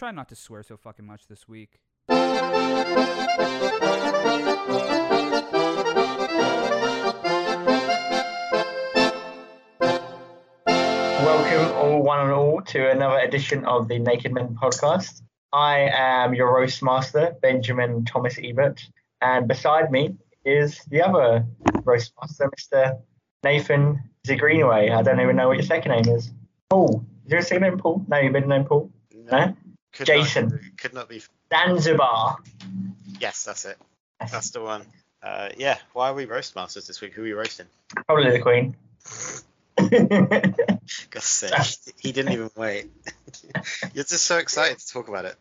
[0.00, 1.78] Try not to swear so fucking much this week.
[2.08, 2.24] Welcome,
[11.76, 15.20] all one and all, to another edition of the Naked Men podcast.
[15.52, 18.80] I am your roast master, Benjamin Thomas Ebert,
[19.20, 21.44] and beside me is the other
[21.84, 22.98] roast master, Mr.
[23.44, 24.88] Nathan Greenaway.
[24.88, 26.32] I don't even know what your second name is.
[26.70, 27.04] Paul.
[27.26, 28.02] Is your second name Paul?
[28.08, 28.90] No, you've been named Paul.
[29.30, 29.54] No?
[29.92, 30.48] Could Jason.
[30.48, 31.22] Not, could not be.
[31.52, 32.38] Zanzibar.
[33.20, 33.76] Yes, that's it.
[34.30, 34.82] That's the one.
[35.22, 35.78] Uh, yeah.
[35.92, 37.12] Why are we roast masters this week?
[37.14, 37.66] Who are we roasting?
[38.06, 38.76] Probably the Queen.
[41.10, 42.90] God's sake, he didn't even wait.
[43.94, 45.36] You're just so excited to talk about it.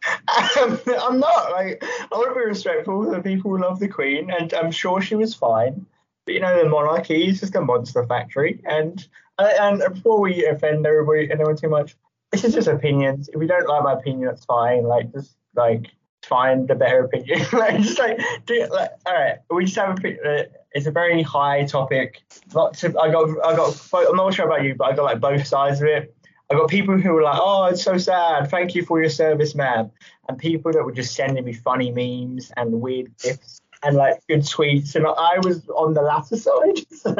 [0.57, 1.51] Um, I'm not.
[1.51, 5.15] Like, I want to be respectful the people love the Queen, and I'm sure she
[5.15, 5.85] was fine.
[6.25, 9.05] But you know, the monarchy is just a monster factory, and
[9.37, 11.95] and before we offend everybody, anyone too much,
[12.31, 13.29] this is just opinions.
[13.29, 14.83] If you don't like my opinion, that's fine.
[14.83, 15.87] Like, just like
[16.23, 17.39] find a better opinion.
[17.53, 20.41] like, just like, do like, all right, we just have a.
[20.41, 22.21] Uh, it's a very high topic.
[22.53, 23.89] Lots of, I got, I got.
[23.93, 26.15] I'm not sure about you, but I got like both sides of it.
[26.51, 28.49] I got people who were like, "Oh, it's so sad.
[28.49, 29.91] Thank you for your service, man,"
[30.27, 34.41] and people that were just sending me funny memes and weird gifts and like good
[34.41, 36.85] tweets, and I was on the latter side.
[36.91, 37.15] So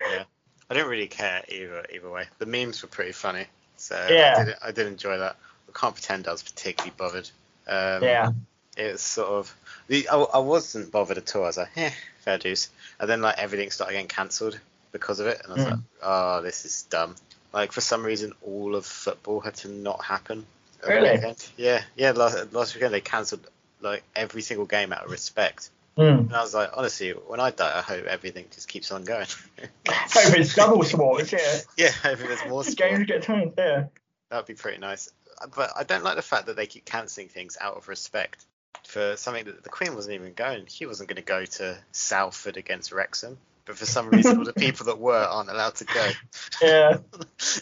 [0.00, 0.24] Yeah.
[0.70, 2.26] I didn't really care either either way.
[2.38, 3.46] The memes were pretty funny,
[3.78, 4.34] so Yeah.
[4.38, 5.36] I, did, I did enjoy that.
[5.68, 7.30] I can't pretend I was particularly bothered.
[7.66, 8.30] Um, yeah,
[8.76, 9.54] It's sort of
[9.88, 11.44] the I, I wasn't bothered at all.
[11.44, 11.90] I was like, eh,
[12.20, 12.68] fair dues.
[13.00, 14.58] And then like everything started getting cancelled
[14.92, 15.70] because of it, and I was Mm.
[15.70, 17.14] like, oh, this is dumb.
[17.52, 20.46] Like for some reason, all of football had to not happen.
[20.86, 21.12] Really?
[21.12, 21.46] weekend.
[21.56, 22.12] Yeah, yeah.
[22.12, 23.46] Last last weekend they cancelled
[23.80, 25.70] like every single game out of respect.
[25.98, 26.18] Mm.
[26.20, 29.26] And I was like, honestly, when I die, I hope everything just keeps on going.
[29.88, 31.32] hope it's double sports.
[31.32, 32.90] Yeah, yeah, I think there's more These sport.
[32.90, 33.52] games get turned.
[33.58, 33.86] Yeah,
[34.30, 35.10] That'd be pretty nice.
[35.54, 38.44] But I don't like the fact that they keep cancelling things out of respect
[38.86, 40.66] for something that the Queen wasn't even going.
[40.66, 43.38] She wasn't going to go to Salford against Wrexham.
[43.68, 46.10] But for some reason, all the people that were aren't allowed to go.
[46.62, 46.96] yeah,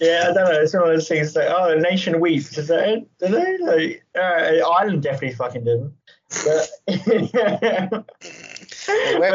[0.00, 0.26] yeah.
[0.28, 0.60] I don't know.
[0.60, 2.50] It's one of those things like, oh, the nation weeps.
[2.54, 3.08] That it?
[3.18, 3.58] Do they?
[3.58, 5.94] Like, uh, Ireland definitely fucking didn't.
[6.28, 6.68] But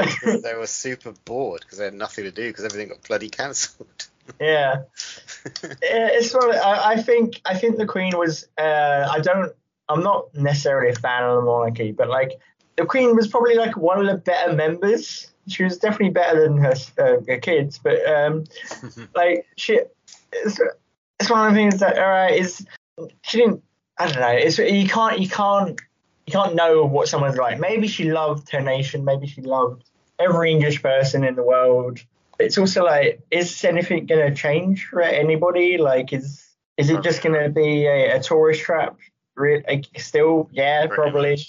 [0.03, 3.29] because they were super bored because they had nothing to do because everything got bloody
[3.29, 4.09] cancelled.
[4.39, 4.83] yeah.
[5.63, 9.53] Yeah, it's sort of, I, I think I think the Queen was uh, I don't
[9.89, 12.39] I'm not necessarily a fan of the monarchy, but like
[12.75, 15.31] the Queen was probably like one of the better members.
[15.47, 18.45] She was definitely better than her, uh, her kids, but um,
[19.15, 19.79] like she
[20.31, 20.59] it's,
[21.19, 22.65] it's one of the things that all right is
[23.23, 23.63] she didn't
[23.97, 25.79] I don't know it's you can't you can't
[26.27, 27.59] you can't know what someone's like.
[27.59, 29.05] Maybe she loved her nation.
[29.05, 29.83] Maybe she loved
[30.19, 31.99] every English person in the world
[32.41, 35.77] it's also like, is anything going to change for anybody?
[35.77, 38.97] Like, is is it just going to be a, a tourist trap?
[39.35, 41.47] Re- like, Still, yeah, Pretty probably.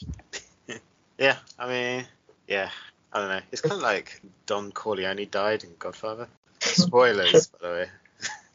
[1.18, 2.04] yeah, I mean,
[2.46, 2.70] yeah,
[3.12, 3.40] I don't know.
[3.50, 6.28] It's kind of like Don Corleone died in Godfather.
[6.60, 7.86] Spoilers, by the way.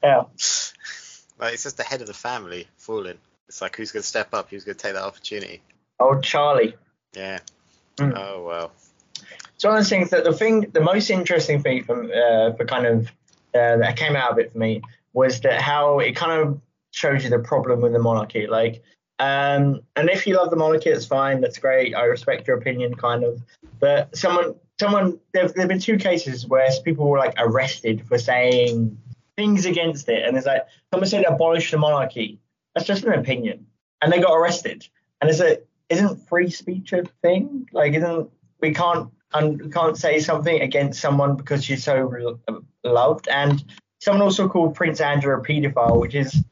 [0.04, 0.24] Yeah,
[1.40, 3.18] Like it's just the head of the family falling.
[3.48, 4.50] It's like who's going to step up?
[4.50, 5.62] Who's going to take that opportunity?
[6.00, 6.76] Old Charlie.
[7.14, 7.40] Yeah.
[7.98, 8.14] Mm.
[8.16, 8.72] Oh well.
[9.58, 12.66] So one of the things that the thing, the most interesting thing for uh, for
[12.66, 13.08] kind of
[13.56, 14.82] uh, that came out of it for me
[15.14, 18.46] was that how it kind of shows you the problem with the monarchy.
[18.46, 18.84] Like,
[19.20, 21.42] um, and if you love the monarchy, it's fine.
[21.42, 21.96] That's great.
[21.96, 23.42] I respect your opinion, kind of.
[23.80, 28.96] But someone, someone, there've there've been two cases where people were like arrested for saying
[29.36, 32.40] things against it, and it's like someone said abolish the monarchy.
[32.76, 33.66] That's just an opinion,
[34.02, 34.88] and they got arrested.
[35.20, 35.58] And it's a
[35.90, 37.68] isn't free speech a thing?
[37.72, 38.30] Like, isn't
[38.62, 42.12] we can't and we can't say something against someone because she's so
[42.48, 43.28] lo- loved.
[43.28, 43.64] And
[44.00, 46.44] someone also called Prince Andrew a paedophile, which is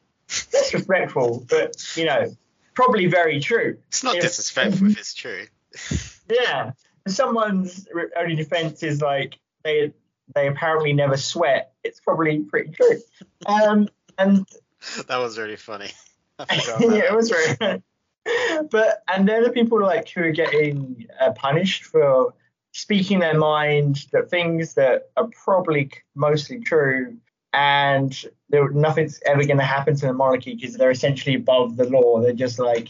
[0.51, 2.35] disrespectful, but you know,
[2.73, 3.77] probably very true.
[3.87, 5.45] It's not If- disrespectful if it's true.
[6.27, 6.71] Yeah,
[7.07, 7.87] someone's
[8.17, 9.93] only defense is like they
[10.33, 11.73] they apparently never sweat.
[11.83, 12.99] It's probably pretty true.
[13.45, 14.47] Um, and
[15.07, 15.91] that was really funny.
[16.39, 17.83] Yeah, it was very.
[18.71, 22.33] but and they're the people like who are getting uh, punished for
[22.71, 27.17] speaking their mind, that things that are probably mostly true,
[27.53, 31.89] and there, nothing's ever going to happen to the monarchy because they're essentially above the
[31.89, 32.21] law.
[32.21, 32.89] They're just like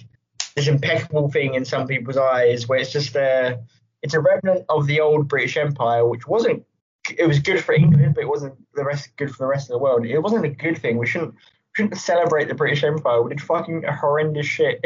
[0.55, 3.59] this impeccable thing in some people's eyes, where it's just a
[4.01, 6.63] it's a remnant of the old British Empire, which wasn't
[7.17, 9.73] it was good for England, but it wasn't the rest good for the rest of
[9.73, 10.05] the world.
[10.05, 10.97] It wasn't a good thing.
[10.97, 11.35] We shouldn't
[11.75, 13.21] shouldn't celebrate the British Empire.
[13.21, 14.79] We did fucking horrendous shit.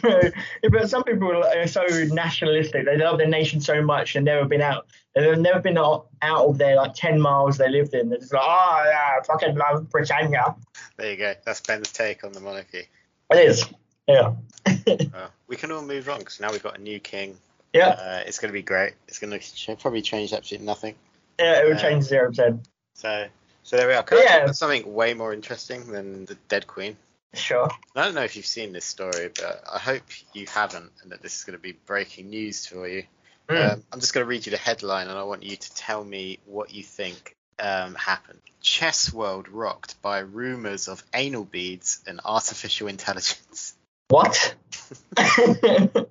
[0.00, 0.20] so,
[0.70, 2.84] but some people are so nationalistic.
[2.84, 4.86] They love their nation so much and never been out.
[5.14, 8.08] They've never been out, out of their like ten miles they lived in.
[8.10, 10.56] They're just like, oh yeah, fucking love Britannia.
[10.96, 11.34] There you go.
[11.44, 12.88] That's Ben's take on the monarchy.
[13.30, 13.64] It is.
[14.06, 14.34] Yeah.
[14.88, 17.36] Uh, we can all move on because now we've got a new king.
[17.72, 17.88] Yeah.
[17.88, 18.92] Uh, it's going to be great.
[19.08, 20.94] It's going to ch- probably change absolutely nothing.
[21.40, 22.68] Yeah, it would Uh, change zero percent.
[22.94, 23.26] So,
[23.66, 24.04] so there we are.
[24.04, 24.52] Can Yeah.
[24.52, 26.96] something way more interesting than the dead queen?
[27.34, 27.68] Sure.
[27.96, 31.20] I don't know if you've seen this story, but I hope you haven't, and that
[31.20, 33.02] this is going to be breaking news for you.
[33.48, 33.72] Mm.
[33.72, 36.04] Um, I'm just going to read you the headline, and I want you to tell
[36.04, 38.38] me what you think um, happened.
[38.60, 43.74] Chess world rocked by rumors of anal beads and artificial intelligence.
[44.06, 44.54] What?
[45.16, 46.04] uh,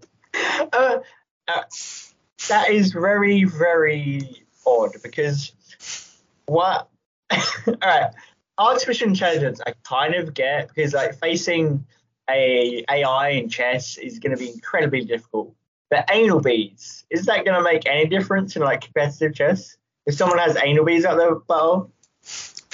[0.73, 0.99] uh,
[2.49, 5.53] that is very, very odd because
[6.47, 6.89] what?
[7.67, 8.11] All right,
[8.57, 11.85] artificial intelligence I kind of get because like facing
[12.29, 15.55] a AI in chess is going to be incredibly difficult.
[15.89, 19.77] But anal beads is that going to make any difference in like competitive chess?
[20.05, 21.91] If someone has anal beads at their battle,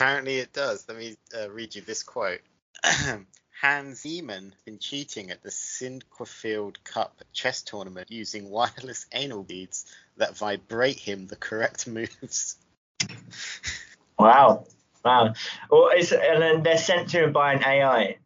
[0.01, 0.85] Apparently, it does.
[0.87, 2.41] Let me uh, read you this quote.
[3.61, 9.85] Hans Niemann been cheating at the Sinquefield Cup chess tournament using wireless anal beads
[10.17, 12.55] that vibrate him the correct moves.
[14.21, 14.65] wow,
[15.03, 15.33] wow.
[15.69, 18.17] Well, it's, and then they're sent to him by an AI.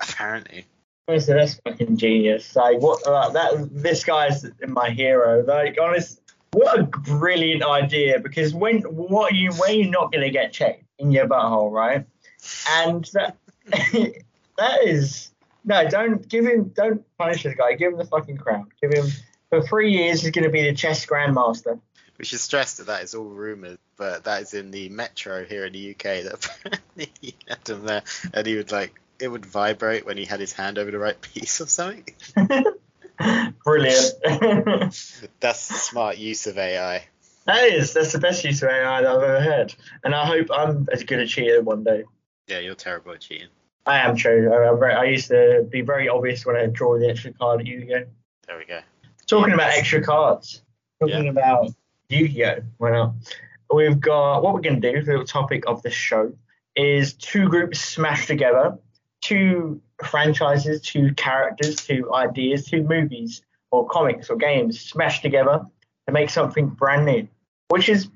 [0.00, 0.64] Apparently.
[1.08, 2.54] Oh, Honestly, that's fucking genius.
[2.54, 3.04] Like what?
[3.06, 5.44] Like, that this guy's my hero.
[5.44, 6.20] Like honest,
[6.52, 8.20] what a brilliant idea.
[8.20, 12.06] Because when what you when you're not gonna get checked in your butthole, right?
[12.70, 15.30] And that that is
[15.64, 15.88] no.
[15.88, 16.72] Don't give him.
[16.74, 17.74] Don't punish this guy.
[17.74, 18.68] Give him the fucking crown.
[18.80, 19.10] Give him
[19.50, 20.22] for three years.
[20.22, 21.80] He's gonna be the chess grandmaster.
[22.22, 25.66] We should stress that that is all rumours, but that is in the metro here
[25.66, 26.22] in the UK.
[26.22, 26.34] That
[26.64, 30.38] apparently he had him there, and he would like it would vibrate when he had
[30.38, 32.04] his hand over the right piece or something.
[33.64, 34.12] Brilliant.
[35.40, 37.04] That's smart use of AI.
[37.46, 37.92] that is.
[37.92, 39.74] That's the best use of AI that I've ever heard.
[40.04, 42.04] And I hope I'm as good a cheater one day.
[42.46, 43.48] Yeah, you're terrible at cheating.
[43.84, 44.52] I am true.
[44.52, 48.04] I, I used to be very obvious when I draw the extra card at Yu-Gi-Oh.
[48.46, 48.78] There we go.
[49.26, 50.62] Talking about extra cards.
[51.00, 51.30] Talking Yeah.
[51.30, 51.74] about
[52.12, 52.62] Yu-Gi-Oh.
[52.78, 53.14] Why not?
[53.72, 55.04] We've got what we're going to do.
[55.04, 56.32] for The topic of the show
[56.76, 58.78] is two groups smashed together,
[59.22, 65.64] two franchises, two characters, two ideas, two movies or comics or games smashed together
[66.06, 67.26] to make something brand new.
[67.68, 68.08] Which is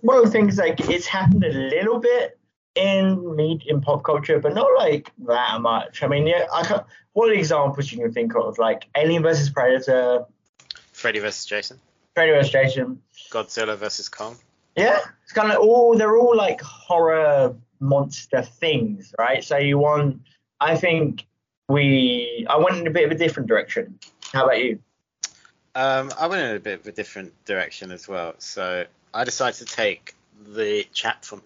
[0.00, 2.38] one of the things like it's happened a little bit
[2.74, 6.02] in me in pop culture, but not like that much.
[6.02, 6.80] I mean, yeah, I can,
[7.12, 8.58] what examples you can think of?
[8.58, 10.26] Like Alien versus Predator,
[10.92, 11.80] Freddy versus Jason.
[12.14, 12.52] Predator vs.
[12.52, 13.02] Jason.
[13.30, 14.36] Godzilla versus Kong.
[14.76, 19.42] Yeah, it's kind of all they're all like horror monster things, right?
[19.42, 20.22] So you want,
[20.60, 21.26] I think
[21.68, 23.98] we, I went in a bit of a different direction.
[24.32, 24.80] How about you?
[25.74, 28.34] Um, I went in a bit of a different direction as well.
[28.38, 28.84] So
[29.14, 30.14] I decided to take
[30.54, 31.42] the chap from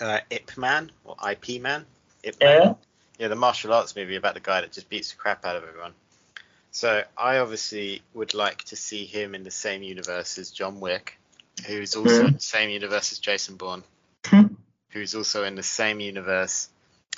[0.00, 1.84] uh, Ip Man or IP Man.
[2.22, 2.60] Ip Man.
[2.62, 2.74] Yeah.
[3.18, 5.62] Yeah, the martial arts movie about the guy that just beats the crap out of
[5.62, 5.92] everyone.
[6.74, 11.16] So I obviously would like to see him in the same universe as John Wick,
[11.68, 12.26] who's also Mhm.
[12.28, 13.84] in the same universe as Jason Bourne,
[14.26, 14.54] Hmm.
[14.90, 16.68] who's also in the same universe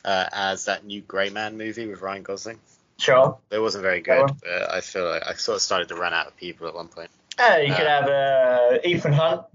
[0.05, 2.61] uh, as that new Grey Man movie with Ryan Gosling.
[2.99, 3.39] Sure.
[3.51, 6.27] It wasn't very good, but I feel like I sort of started to run out
[6.27, 7.11] of people at one point.
[7.39, 8.09] Uh, you could Uh, have
[8.75, 9.47] uh, Ethan Hunt.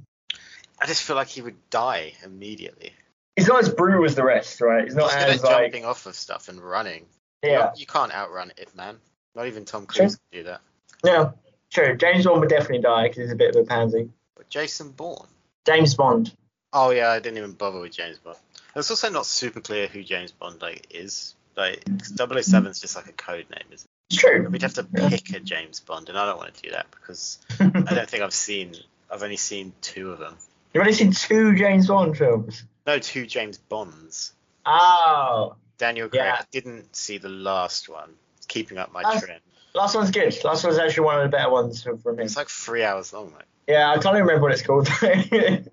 [0.80, 2.92] I just feel like he would die immediately.
[3.36, 4.84] He's not as brutal as the rest, right?
[4.84, 7.08] He's not He's as like jumping off of stuff and running.
[7.44, 9.00] You- yeah, You can't outrun it, man.
[9.36, 10.04] Not even Tom Sure.
[10.06, 10.62] Cruise can do that.
[11.04, 11.34] No,
[11.70, 11.96] True.
[11.96, 14.10] James Bond would definitely die because he's a bit of a pansy.
[14.36, 15.28] But Jason Bourne.
[15.66, 16.36] James Bond.
[16.74, 18.38] Oh yeah, I didn't even bother with James Bond.
[18.76, 21.36] It's also not super clear who James Bond like is.
[21.56, 24.44] Like 007 is just like a code name, isn't It's true.
[24.44, 24.52] it?
[24.52, 25.10] We'd have to Yeah.
[25.10, 28.24] pick a James Bond, and I don't want to do that because I don't think
[28.24, 28.74] I've seen.
[29.12, 30.38] I've only seen two of them.
[30.74, 32.64] You've only seen two James Bond films.
[32.88, 34.34] No, two James Bonds.
[34.66, 36.22] Oh, Daniel Craig.
[36.24, 36.38] Yeah.
[36.40, 38.14] I didn't see the last one.
[38.52, 39.42] Keeping up my That's- trend.
[39.74, 40.36] last one's good.
[40.44, 42.20] Last one's actually one of the better ones for, him.
[42.20, 43.44] It's like three hours long, mate.
[43.68, 44.88] Yeah, I can't even remember what it's called.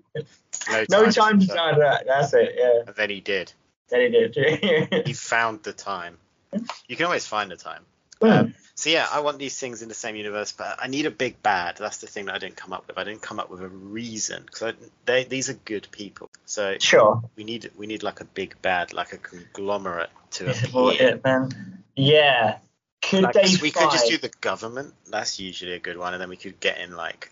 [0.71, 0.87] No time.
[0.91, 1.57] no time to stop.
[1.57, 2.07] start that.
[2.07, 2.55] That's it.
[2.57, 3.53] Yeah, And then he did.
[3.91, 5.03] then he did.
[5.07, 6.17] He found the time.
[6.89, 7.83] You can always find the time.
[8.21, 8.27] Hmm.
[8.29, 11.11] Um, So yeah, I want these things in the same universe, but I need a
[11.11, 11.77] big bad.
[11.79, 12.97] That's the thing that I didn't come up with.
[12.99, 14.75] I didn't come up with a reason because
[15.29, 16.29] these are good people.
[16.47, 17.21] So Sure.
[17.37, 20.95] we need we need like a big bad, like a conglomerate to This is what
[20.97, 21.09] appear.
[21.17, 21.83] it, man.
[21.97, 22.59] Yeah.
[23.03, 24.93] Could Like, they we could just do the government.
[25.09, 27.31] That's usually a good one, and then we could get in like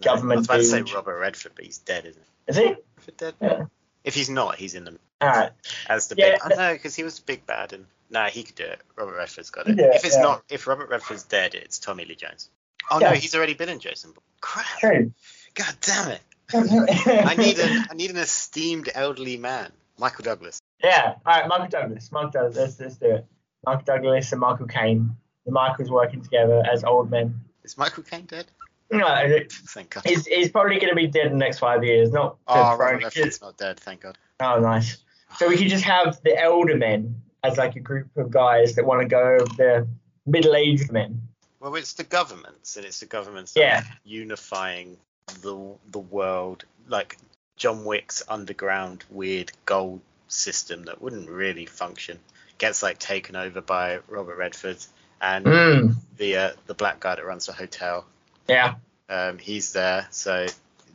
[0.00, 0.94] Government I was about to say.
[0.94, 2.50] Robert Redford, but he's dead, isn't he?
[2.50, 2.76] Is he?
[2.96, 3.34] Redford dead?
[3.40, 3.64] Yeah.
[4.04, 5.50] If he's not, he's in the All right.
[5.88, 6.40] as the Yeah, big.
[6.42, 8.80] I know because he was the big bad, and no, he could do it.
[8.96, 9.78] Robert Redford's got it.
[9.78, 10.22] Yeah, if it's yeah.
[10.22, 12.50] not, if Robert Redford's dead, it's Tommy Lee Jones.
[12.90, 14.12] Oh no, he's already been in Jason.
[14.40, 14.66] Crap!
[14.78, 15.12] True.
[15.54, 16.20] God damn it!
[16.54, 20.60] I I need an I need an esteemed elderly man, Michael Douglas.
[20.82, 21.14] Yeah.
[21.24, 21.48] All right.
[21.48, 22.12] Michael Douglas.
[22.12, 22.56] Michael Douglas.
[22.56, 23.26] Let's, let's do it.
[23.66, 25.16] Michael Douglas and Michael Caine.
[25.44, 27.40] The Michaels working together as old men.
[27.64, 28.46] Is Michael Caine dead?
[28.90, 30.04] No, uh, Thank God.
[30.06, 32.12] he's, he's probably going to be dead in the next five years.
[32.12, 33.80] Not Oh, Robert Redford's not dead.
[33.80, 34.16] Thank God.
[34.40, 34.98] Oh, nice.
[35.38, 38.86] So we could just have the elder men as like a group of guys that
[38.86, 39.88] want to go over the
[40.24, 41.20] middle-aged men.
[41.58, 43.80] Well, it's the governments, and it's the governments Yeah.
[43.80, 44.96] are unifying
[45.42, 47.16] the the world, like
[47.56, 52.20] John Wick's underground weird gold system that wouldn't really function
[52.58, 54.78] gets like taken over by Robert Redford
[55.20, 55.94] and Mm.
[56.16, 58.04] the uh, the black guy that runs the hotel.
[58.48, 58.74] Yeah.
[59.08, 60.46] Um, he's there, so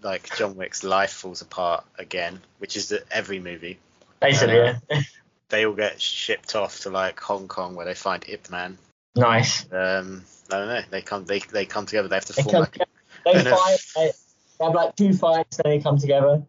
[0.03, 3.77] like John Wick's life falls apart again, which is the, every movie.
[4.20, 5.01] Basically, Uh, yeah.
[5.50, 8.77] They all get shipped off to like Hong Kong where they find Ip Man.
[9.18, 9.65] nice.
[9.70, 10.82] Um, I don't know.
[10.89, 12.08] They come they they come together.
[12.08, 12.89] They have to They form like together,
[13.25, 13.80] they fight.
[13.96, 14.12] They,
[14.60, 16.41] they have like two fights, then they come together.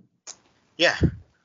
[0.76, 0.97] Yeah,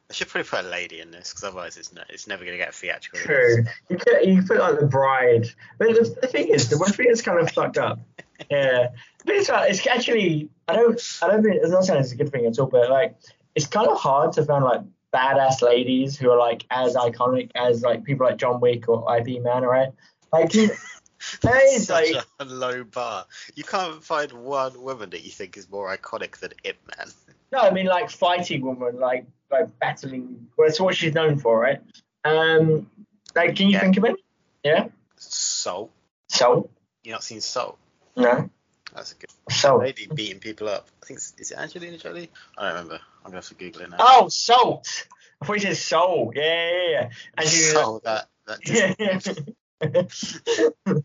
[0.10, 2.58] I should probably put a lady in this because otherwise it's no, it's never gonna
[2.58, 3.20] get theatrical.
[3.20, 3.66] True.
[3.90, 5.48] You could you could put like the bride.
[5.78, 8.00] But the, the thing is, the one thing that's kind of fucked up.
[8.52, 8.90] Yeah.
[9.26, 12.16] But it's, uh, it's actually I don't I don't think it's not saying it's a
[12.16, 13.18] good thing at all, but like
[13.56, 17.82] it's kind of hard to find like badass ladies who are like as iconic as
[17.82, 19.90] like people like John Wick or IP Man, right?
[20.32, 20.52] Like
[21.42, 23.26] that is Such like a low bar.
[23.56, 27.08] You can't find one woman that you think is more iconic than Ip Man.
[27.52, 30.48] No, I mean like fighting woman, like like battling.
[30.58, 31.80] Well, that's what she's known for, right?
[32.26, 32.90] Um,
[33.36, 33.82] like can you Yeah.
[33.82, 34.16] think of it?
[34.64, 34.88] Yeah.
[35.16, 35.92] Soul.
[36.28, 36.70] Soul.
[37.04, 37.78] You not seen Soul?
[38.16, 38.50] No.
[38.94, 39.80] That's a good Soul.
[39.80, 40.88] lady beating people up.
[41.04, 42.30] I think is it Angelina Jolie?
[42.58, 43.00] I don't remember.
[43.24, 43.98] I'm gonna have to Google it now.
[44.00, 45.08] Oh, salt.
[45.42, 46.32] I thought you said soul.
[46.36, 47.10] Yeah, yeah, yeah.
[47.38, 48.02] And you, Soul.
[48.04, 48.60] That that.
[49.80, 50.02] yeah.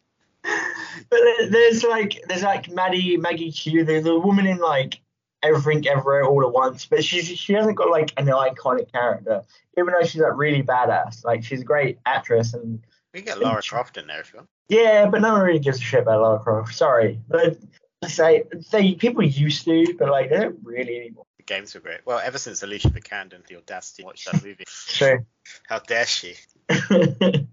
[1.11, 1.21] but
[1.51, 5.01] there's like there's like Maddie Maggie Q, the, the woman in like
[5.43, 9.43] everything everywhere all at once, but she's she hasn't got like an iconic character,
[9.79, 11.25] even though she's like really badass.
[11.25, 12.81] Like she's a great actress and
[13.13, 14.49] We get Lara Croft in there if you want.
[14.69, 16.75] yeah, but no one really gives a shit about Lara Croft.
[16.75, 17.59] Sorry, but
[18.03, 21.27] I say they people used to, but like they don't really anymore.
[21.39, 22.01] The games were great.
[22.05, 25.27] Well, ever since Alicia Vikander had the audacity watched that movie, True.
[25.67, 26.35] how dare she?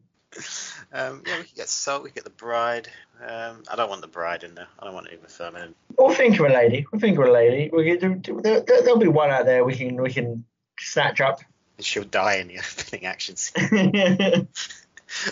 [0.92, 2.02] Um, yeah, we could get Soul.
[2.02, 2.88] We could get the Bride.
[3.22, 4.68] Um, I don't want the Bride in there.
[4.80, 5.76] I don't want Uma Thurman.
[5.98, 6.86] We'll think of a lady.
[6.92, 7.70] We'll think of a lady.
[7.72, 10.46] We can do, there, there'll be one out there we can we can
[10.80, 11.42] snatch up.
[11.78, 14.48] And she'll die in the opening action scene.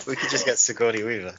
[0.08, 1.36] We could just get Sigourney Weaver.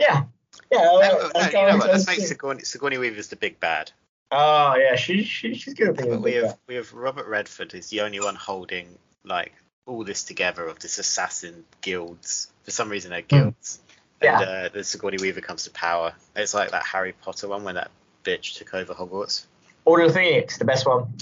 [0.00, 0.24] yeah.
[0.72, 1.90] No, I'll- no, I'll you know what?
[1.92, 2.18] Let's make.
[2.18, 3.92] Sigourney, Sigourney Weaver's the big bad.
[4.32, 7.88] Oh yeah, she, she she's good a But we have we have Robert Redford is
[7.90, 9.52] the only one holding like
[9.86, 12.50] all this together of this assassin guilds.
[12.64, 13.80] For some reason, they're guilds.
[14.22, 14.40] Yeah.
[14.40, 16.14] And uh, the Sigourney Weaver comes to power.
[16.34, 17.90] It's like that Harry Potter one when that
[18.24, 19.46] bitch took over Hogwarts.
[19.84, 21.12] Order of the Phoenix, the best one.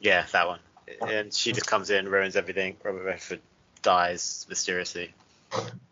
[0.00, 0.60] Yeah, that one.
[1.06, 2.76] And she just comes in, ruins everything.
[2.82, 3.40] Robert Redford
[3.82, 5.14] dies mysteriously,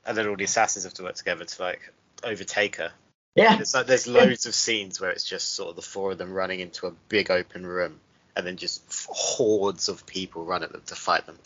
[0.04, 1.92] and then all the assassins have to work together to like
[2.24, 2.92] overtake her.
[3.34, 6.18] Yeah, It's like there's loads of scenes where it's just sort of the four of
[6.18, 8.00] them running into a big open room,
[8.38, 11.36] and then just hordes of people run at them to fight them.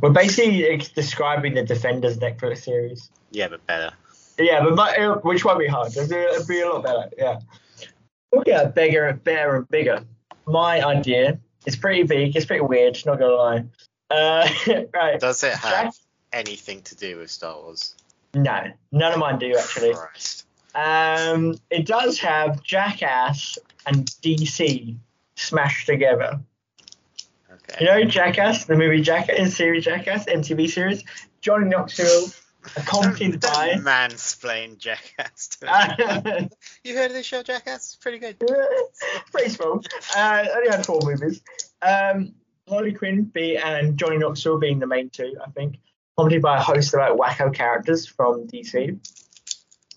[0.00, 3.10] we're basically describing the Defenders Netflix series.
[3.30, 3.92] Yeah, but better.
[4.38, 5.94] Yeah, but my, which won't be hard.
[5.94, 7.10] It'll be, a lot better.
[7.18, 7.40] Yeah.
[8.32, 10.02] Looking at bigger and better and bigger.
[10.46, 12.34] My idea is pretty big.
[12.34, 12.98] It's pretty weird.
[13.04, 13.64] Not gonna lie.
[14.10, 14.48] Uh,
[14.94, 15.20] right.
[15.20, 15.94] Does it have Jack-
[16.32, 17.94] anything to do with Star Wars?
[18.32, 19.92] No, none of mine do actually.
[19.92, 20.46] Christ.
[20.74, 24.96] Um, it does have Jackass and DC
[25.40, 26.40] smashed together.
[27.52, 27.76] Okay.
[27.80, 31.04] You know Jackass, the movie Jackass, the series Jackass, MTV series.
[31.40, 32.28] Johnny Knoxville,
[32.76, 33.68] accompanied Don't, by.
[33.74, 35.58] don't mansplain Jackass.
[36.84, 37.96] You heard of this show, Jackass?
[37.96, 38.38] Pretty good.
[39.32, 39.82] pretty small.
[40.16, 41.42] Uh, only had four movies.
[41.82, 42.34] Um,
[42.68, 45.78] Harley Quinn be, and Johnny Knoxville being the main two, I think.
[46.16, 48.98] Accompanied by a host of like wacko characters from DC.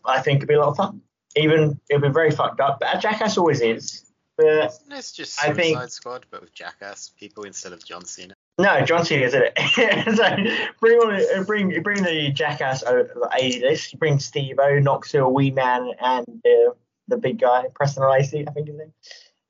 [0.05, 1.01] I think it'd be a lot of fun.
[1.35, 4.05] Even it'll be very fucked up, but Jackass always is.
[4.37, 8.33] But It's just I Suicide think- Squad, but with Jackass people instead of John Cena.
[8.59, 10.15] No, John Cena did it.
[10.15, 13.97] so bring on, bring bring the jackass A list.
[13.97, 16.73] Bring Steve-O, Knoxville, Wee Man, and uh,
[17.07, 18.93] the big guy Preston Lacy, I think his name.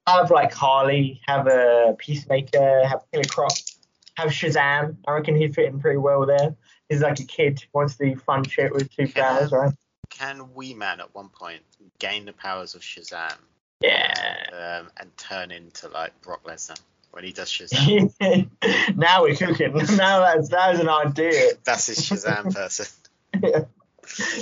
[0.08, 3.52] Have like Harley, have a Peacemaker, have Killer Croc,
[4.16, 4.98] have Shazam.
[5.06, 6.56] I reckon he'd fit in pretty well there.
[6.90, 9.74] He's like a kid wants to do fun shit with two powers, right?
[10.10, 11.62] Can Wee Man at one point
[12.00, 13.36] gain the powers of Shazam?
[13.84, 14.80] Yeah.
[14.82, 16.80] Um, and turn into like Brock Lesnar
[17.12, 18.50] when he does Shazam.
[18.96, 19.74] now we're cooking.
[19.98, 21.52] Now that's that's an idea.
[21.63, 22.88] That's his Shazam person.
[23.42, 23.66] yeah.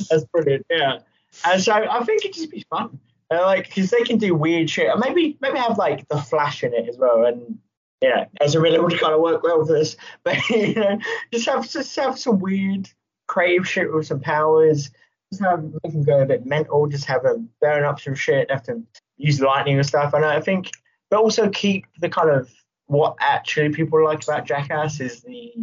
[0.10, 0.66] That's brilliant.
[0.70, 1.00] Yeah.
[1.46, 3.00] And so I think it'd just be fun.
[3.32, 4.90] Uh, like, because they can do weird shit.
[4.90, 7.26] And maybe maybe have like the Flash in it as well.
[7.26, 7.60] And
[8.02, 9.96] yeah, Ezra Miller would kind of work well for this.
[10.24, 11.00] But you know,
[11.34, 12.90] just have just have some weird,
[13.28, 14.92] crave shit with some powers.
[15.32, 16.88] Just have make them go a bit mental.
[16.88, 18.52] Just have them burn up some shit.
[18.52, 18.84] Have to
[19.22, 20.14] use lightning and stuff.
[20.14, 20.72] And I think,
[21.10, 22.50] but also keep the kind of
[22.88, 25.54] what actually people like about Jackass is the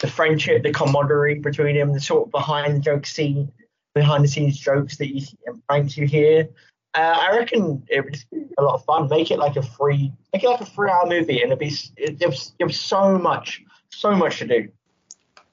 [0.00, 3.50] the friendship, the camaraderie between them, the sort of behind the joke scene,
[3.94, 6.48] behind the scenes jokes that you and pranks you hear.
[6.94, 9.08] Uh, I reckon it would be a lot of fun.
[9.08, 12.18] Make it like a free, make it like a three-hour movie, and it'd be it,
[12.18, 14.68] there's, there's so much, so much to do.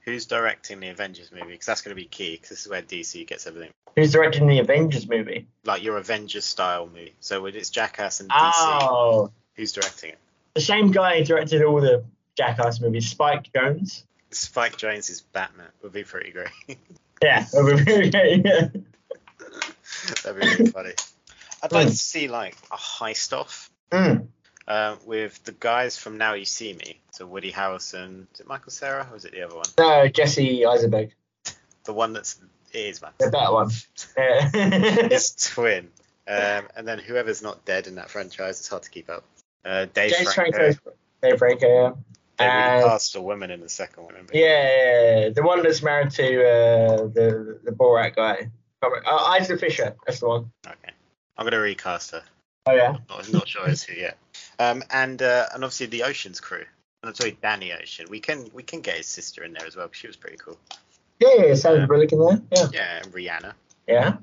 [0.04, 1.52] Who's directing the Avengers movie?
[1.52, 2.34] Because that's going to be key.
[2.34, 3.72] Because this is where DC gets everything.
[3.96, 5.48] Who's directing the Avengers movie?
[5.64, 7.14] Like your Avengers style movie.
[7.20, 10.18] So it's Jackass and DC, Oh, who's directing it?
[10.56, 12.04] the same guy who directed all the
[12.38, 14.04] Jackass movies, Spike Jonze.
[14.32, 16.50] Spike Jonze' is Batman would be pretty great.
[17.24, 18.68] Yeah, would be pretty yeah.
[20.24, 20.94] That'd be really funny.
[21.62, 24.28] I'd like to see like a heist off Mm.
[24.68, 27.00] Uh, with the guys from Now You See Me.
[27.12, 28.28] So Woody Harrelson.
[28.34, 29.66] Is it Michael Cera or is it the other one?
[29.78, 31.14] No, Jesse Eisenberg,
[31.84, 32.40] The one that's
[32.74, 33.12] it is man.
[33.20, 33.70] the better one.
[34.18, 35.08] Yeah.
[35.10, 35.90] His twin.
[36.28, 39.24] Um, and then whoever's not dead in that franchise, it's hard to keep up.
[39.66, 40.58] Uh, Dave James Franco.
[40.58, 40.92] Franco,
[41.22, 41.92] Dave Franco, yeah.
[42.38, 44.16] They really And- cast a woman in the second one.
[44.32, 48.50] Yeah, yeah, yeah, the one that's married to uh, the the Borat guy.
[48.84, 50.52] Uh, Isla Fisher, that's the one.
[50.66, 50.94] Okay.
[51.38, 52.24] I'm gonna recast her.
[52.68, 52.98] Oh yeah.
[53.10, 54.18] Not, not sure as who yet.
[54.62, 56.66] Um, and uh, and obviously the Ocean's crew.
[57.04, 58.06] And I'm sorry, Danny Ocean.
[58.10, 59.88] We can we can get his sister in there as well.
[59.88, 60.58] 'cause She was pretty cool.
[61.20, 62.42] Yeah, yeah, Sandra Bullock in there.
[62.52, 62.68] Yeah.
[62.74, 63.54] Yeah, and Rihanna.
[63.88, 64.18] Yeah.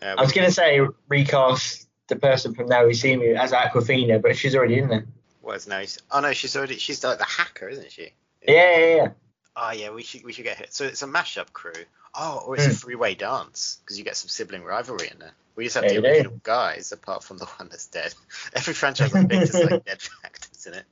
[0.00, 4.22] Uh, I was gonna say recast the person from Now We See Me as Awkwafina,
[4.22, 5.04] but she's already in there.
[5.40, 5.98] what is nice?
[6.12, 8.12] Oh no, she's already she's like the hacker, isn't she?
[8.46, 9.08] Yeah, yeah, yeah.
[9.56, 10.66] Oh yeah, we should we should get her.
[10.70, 11.72] So it's a mashup crew.
[12.20, 12.74] Oh, or it's a Hmm.
[12.74, 15.32] three way dance because you get some sibling rivalry in there.
[15.54, 18.14] We just have the original guys apart from the one that's dead.
[18.54, 20.84] Every franchise I think is like dead actors in it.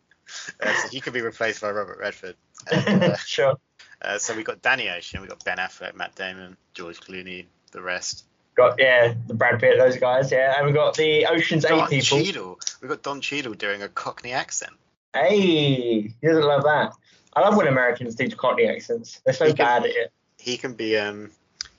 [0.61, 2.37] Uh, so he could be replaced by Robert Redford.
[2.71, 3.57] And, uh, sure.
[4.03, 7.81] uh, so we got Danny Ocean, we got Ben Affleck, Matt Damon, George Clooney, the
[7.81, 8.25] rest.
[8.57, 12.03] Got yeah, the Brad Pitt, those guys, yeah, and we got the Ocean's Don Eight
[12.03, 12.25] people.
[12.25, 12.61] Cheadle.
[12.81, 14.73] We got Don Cheadle doing a Cockney accent.
[15.13, 16.93] Hey, he doesn't love that?
[17.35, 19.21] I love when Americans do Cockney accents.
[19.25, 20.13] They're so can- bad at it.
[20.47, 21.33] He can be um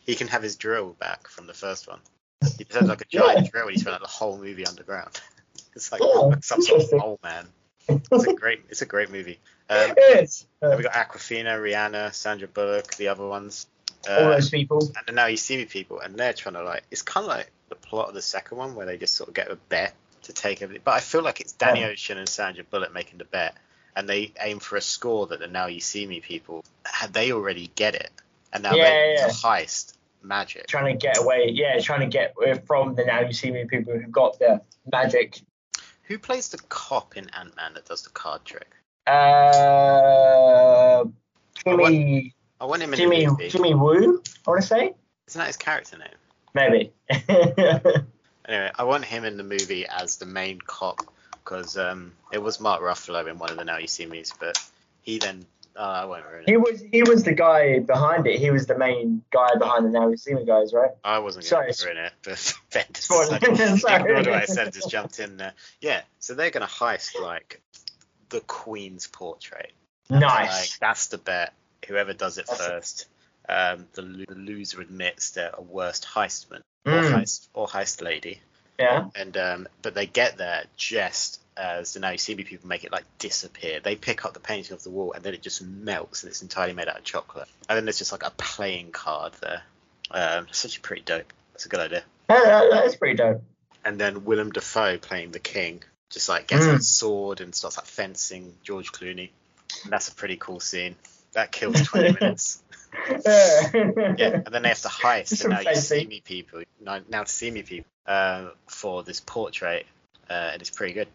[0.05, 1.99] he can have his drill back from the first one.
[2.57, 3.49] He has like a giant Yeah.
[3.49, 5.19] drill and he spent like the whole movie underground.
[5.75, 7.47] It's like, Oh, some sort of old man.
[7.87, 9.39] It's a great it's a great movie.
[9.69, 9.91] Um.
[9.91, 10.25] Uh,
[10.69, 13.67] then we got Awkwafina, Rihanna, Sandra Bullock, the other ones.
[14.09, 14.79] all those people.
[15.07, 17.49] and now you see me people and they're trying to like it's kind of like
[17.69, 20.33] the plot of the second one where they just sort of get a bet to
[20.33, 20.81] take everything.
[20.83, 21.87] But I feel like it's Danny Yeah.
[21.87, 23.55] Ocean and Sandra Bullock making the bet,
[23.95, 27.31] and they aim for a score that the Now You See Me people had they
[27.31, 28.11] already get it,
[28.57, 30.67] and now Yeah, they yeah, heist magic.
[30.67, 32.33] Trying to get away, yeah, trying to get
[32.65, 35.39] from the Now You See Me people who've got the magic.
[36.03, 38.69] Who plays the cop in Ant Man that does the card trick?
[39.05, 41.05] Uh,
[41.63, 43.49] Jimmy, I want him in Jimmy, the movie.
[43.49, 44.93] Jimmy Woo, I want to say.
[45.27, 46.09] Isn't that his character name?
[46.53, 46.91] Maybe.
[48.47, 52.61] Anyway, I want him in the movie as the main cop because um, it was
[52.61, 54.57] Mark Ruffalo in one of the Now You See Me's, but
[55.01, 55.45] he then
[55.77, 56.49] uh, I won't ruin it.
[56.49, 58.39] he was he was the guy behind it.
[58.39, 60.91] He was the main guy behind the Now You See Me guys, right?
[61.03, 63.39] I wasn't going to ruin it, but Ben Spoiler.
[63.39, 64.01] decided, Sorry.
[64.01, 65.53] ignored what I said, just jumped in there.
[65.81, 67.61] Yeah, so they're going to heist like
[68.29, 69.71] the Queen's portrait.
[70.09, 70.77] Like Nice.
[70.79, 71.53] that's the bet.
[71.87, 73.05] Whoever does it That's first,
[73.47, 77.11] um, the, lo- the loser admits they're a worst heistman or Mm.
[77.13, 78.39] heist or heist lady,
[78.79, 79.09] Yeah.
[79.15, 82.83] and um, but they get there just as the Now You See Me people make
[82.83, 83.79] it like disappear.
[83.79, 86.41] They pick up the painting off the wall and then it just melts and it's
[86.41, 87.47] entirely made out of chocolate.
[87.69, 89.63] And then there's just like a playing card there.
[90.11, 91.33] Um, it's actually pretty dope.
[91.53, 92.03] That's a good idea.
[92.27, 93.41] That, that- that is pretty dope.
[93.85, 96.75] And then Willem Dafoe playing the king, just like gets Mm.
[96.75, 99.29] a sword and starts like fencing George Clooney.
[99.83, 100.95] And that's a pretty cool scene.
[101.33, 102.61] That kills 20 minutes.
[103.25, 103.71] yeah.
[103.73, 107.31] And then they have to heist the now you see me people, now, now to
[107.31, 109.85] see me people, uh, for this portrait,
[110.29, 111.07] uh, and it's pretty good.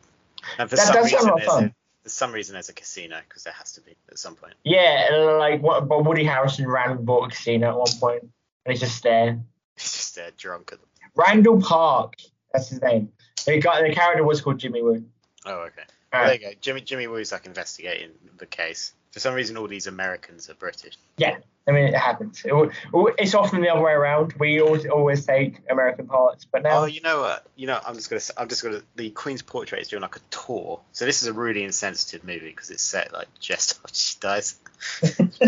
[0.59, 1.75] And for That some does sound reason, a lot of there's a, fun.
[2.03, 4.55] For some reason, there's a casino because there has to be at some point.
[4.65, 5.89] Yeah, uh, like what?
[5.89, 9.39] But Woody Harrison ran and bought a casino at one point, and he's just there.
[9.77, 10.87] He's just there drunk at the.
[11.15, 12.15] Randall Park,
[12.53, 13.13] that's his name.
[13.45, 15.05] The guy, the character was called Jimmy Woo.
[15.45, 15.83] Oh, okay.
[16.13, 16.53] All Well, there you go.
[16.61, 18.95] Jimmy Jimmy Woo's like investigating the case.
[19.13, 20.97] For some reason, all these Americans are British.
[21.19, 21.37] Yeah,
[21.69, 22.43] I mean it happens.
[22.47, 22.71] It,
[23.19, 24.33] it's often the other way around.
[24.39, 27.47] We always always take American parts, but now Oh, you know what?
[27.55, 28.23] You know, I'm just gonna.
[28.39, 28.81] I'm just gonna.
[28.97, 30.81] The Queen's portrait is doing like a tour.
[30.93, 34.59] So this is a really insensitive movie because it's set like just after she dies,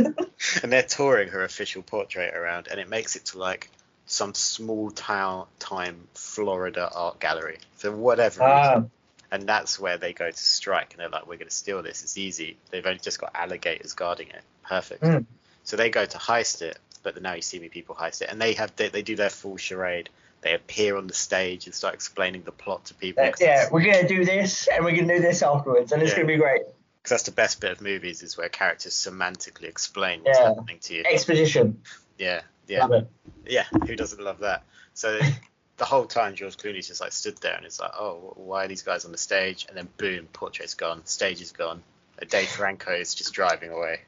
[0.62, 3.70] and they're touring her official portrait around, and it makes it to like
[4.06, 8.90] some small town time Florida art gallery for whatever ah, reason.
[9.30, 12.02] And that's where they go to strike, and they're like, "We're gonna steal this.
[12.02, 12.56] It's easy.
[12.70, 14.42] They've only just got alligators guarding it.
[14.62, 15.26] Perfect." Mm.
[15.64, 18.28] So they go to heist it, but the Now You See Me people heist it,
[18.30, 20.08] and they have they, they do their full charade.
[20.42, 23.24] They appear on the stage and start explaining the plot to people.
[23.24, 26.16] uh, yeah, we're gonna do this and we're gonna do this afterwards, and it's Yeah.
[26.18, 26.62] gonna be great
[27.02, 30.48] because that's the best bit of movies is where characters semantically explain what's Yeah.
[30.54, 31.02] happening to you.
[31.06, 31.82] Exposition,
[32.18, 33.08] Yeah, yeah, love it.
[33.46, 33.64] yeah.
[33.86, 34.62] Who doesn't love that?
[34.92, 35.18] So
[35.76, 38.68] the whole time George Clooney's just like stood there and it's like, oh, why are
[38.68, 39.66] these guys on the stage?
[39.68, 41.82] And then boom, portrait's gone, stage is gone.
[42.28, 44.00] Dave Franco is just driving away.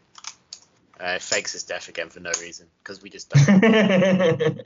[0.98, 3.60] Uh, fakes his death again for no reason because we just don't.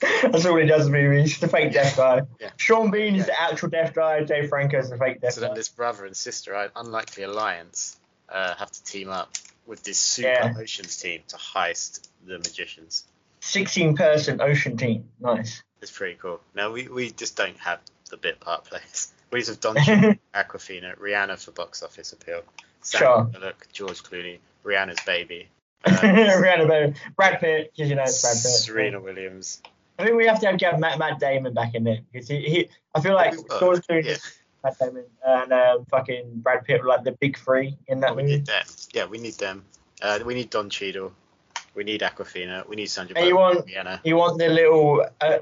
[0.00, 1.30] That's all he does in movies.
[1.32, 2.22] He's the fake death guy.
[2.40, 2.50] Yeah.
[2.56, 4.24] Sean Bean is the actual death guy.
[4.24, 5.54] Dave Franco is the fake death So then guy.
[5.56, 9.30] this brother and sister, uh, unlikely alliance, uh, have to team up
[9.66, 10.54] with this super Yeah.
[10.58, 13.04] oceans team to heist the magicians.
[13.40, 15.08] 16 person ocean team.
[15.20, 15.62] Nice.
[15.82, 16.40] It's pretty cool.
[16.54, 19.12] Now we, we just don't have the bit part players.
[19.32, 22.42] We just have Don Cheadle, Awkwafina, Rihanna for box office appeal,
[22.82, 23.22] Sam Sure.
[23.22, 25.46] Bullock, George Clooney, Rihanna's baby,
[25.84, 26.94] uh, Rihanna, baby.
[27.14, 28.42] Brad Pitt, because you know it's Brad Pitt.
[28.42, 29.62] Serena Williams.
[30.00, 32.40] I think we have to have, get Matt, Matt Damon back in there because he,
[32.40, 34.16] he I feel like George Clooney, yeah.
[34.64, 38.14] Matt Damon, and um, fucking Brad Pitt were like the big three in that Oh,
[38.14, 38.64] we need them.
[38.92, 39.64] Yeah, we need them.
[40.02, 41.12] Uh, we need Don Cheadle.
[41.74, 42.68] We need Awkwafina.
[42.68, 44.00] We need And you want- Rihanna.
[44.04, 45.38] You want the little, uh,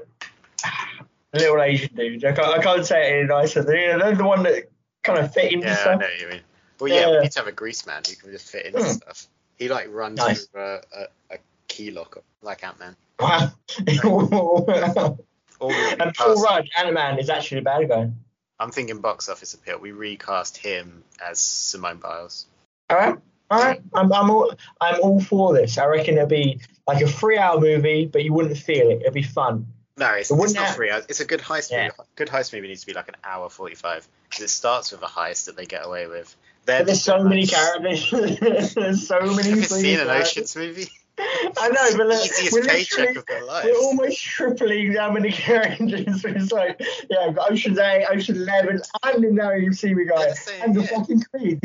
[1.33, 2.23] little Asian dude.
[2.25, 3.63] I can't, I can't say it any nicer.
[3.63, 4.69] The, the, the one that
[5.03, 6.41] kind of fit into Yeah, I know what you mean.
[6.79, 8.91] Well, yeah, we need to have a grease man who can just fit into Hmm.
[8.91, 9.27] stuff.
[9.57, 10.45] He like runs Nice.
[10.45, 11.37] through a, a, a
[11.67, 12.95] key lock like Ant Man.
[13.19, 13.51] Wow.
[15.61, 18.09] And Paul Rudd, Ant-Man, is actually the bad guy.
[18.61, 19.77] I'm thinking box office appeal.
[19.77, 22.45] We recast him as Simone Biles.
[22.89, 23.17] All right,
[23.49, 23.81] all right.
[23.93, 25.77] I'm, I'm all, I'm all for this.
[25.77, 29.01] I reckon it'll be like a three-hour movie, but you wouldn't feel it.
[29.01, 29.67] It'd be fun.
[29.97, 31.05] No, it's, it's wouldn't three hours.
[31.09, 31.83] It's a good heist Yeah.
[31.85, 32.09] movie.
[32.15, 35.07] Good heist movie needs to be like an hour forty-five because it starts with a
[35.07, 36.33] heist that they get away with.
[36.65, 38.75] There's so many like- characters.
[38.75, 39.49] there's so many.
[39.49, 40.09] Have you seen an.
[40.09, 40.87] Ocean's movie?
[41.21, 43.67] I know, but look, easiest we're paycheck literally- of their lives.
[43.67, 46.23] We're almost tripling how many characters.
[46.23, 48.81] It's like, yeah, I've got Ocean's 8, Ocean 11.
[49.03, 50.27] I'm the now you see me guy.
[50.27, 50.87] Yeah, I'm the yeah.
[50.87, 51.61] fucking queen.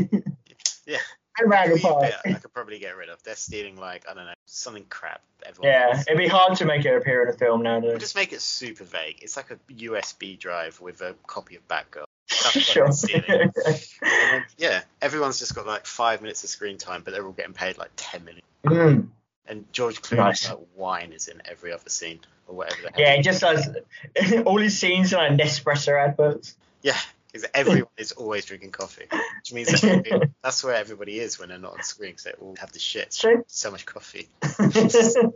[0.87, 0.99] Yeah.
[1.39, 2.13] And Park.
[2.25, 3.23] I could probably get rid of.
[3.23, 5.21] They're stealing like I don't know something crap.
[5.45, 8.01] Everyone Yeah, it'd be hard to make it appear in a film We'll nowadays.
[8.01, 9.19] just make it super vague.
[9.23, 12.05] It's like a USB drive with a copy of Batgirl.
[12.61, 12.85] Sure.
[12.87, 13.53] they're stealing.
[13.67, 17.33] And then, yeah, everyone's just got like five minutes of screen time, but they're all
[17.33, 18.43] getting paid like ten million.
[18.65, 19.09] Mm.
[19.47, 20.49] And George Clooney's Nice.
[20.51, 22.81] like wine is in every other scene or whatever.
[22.83, 22.93] The.
[22.97, 23.69] Yeah, it just does.
[24.47, 26.57] All his scenes are like Nespresso adverts.
[26.83, 26.97] Yeah,
[27.35, 31.49] because everyone is always drinking coffee, which means that every- that's where everybody is when
[31.51, 33.11] they're not on screen because they all have the shit.
[33.11, 33.45] True.
[33.49, 34.29] So much coffee.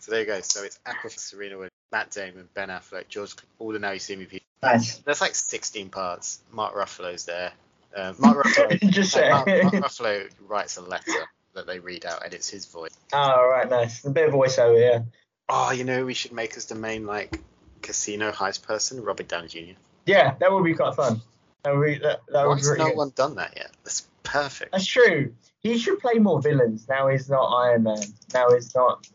[0.00, 0.40] So there you go.
[0.40, 4.00] So it's Awkwafina, Serena Williams, Matt Damon, Ben Affleck, George, Clooney, all the Now You
[4.00, 4.46] See Me people.
[4.60, 4.96] nice.
[4.98, 6.40] There's like 16 parts.
[6.50, 7.52] Mark Ruffalo's there.
[7.96, 8.90] Uh, Mark Ruffalo.
[8.90, 9.46] Just no, Mark.
[9.46, 12.90] Mark Ruffalo writes a letter that they read out, and it's his voice.
[13.12, 14.04] Oh, right, nice.
[14.04, 15.02] A bit of voiceover, yeah.
[15.48, 17.38] Oh, you know, we should make us the main like
[17.82, 19.60] casino heist person, Robert Downey Jr.
[20.06, 21.20] Yeah, that would be quite fun.
[21.64, 22.96] That would be, that, that Why would has no good.
[22.96, 23.70] one done that yet?
[23.84, 24.72] That's perfect.
[24.72, 25.34] That's true.
[25.60, 26.88] He should play more villains.
[26.88, 28.02] Now he's not Iron Man.
[28.34, 29.06] Now he's not.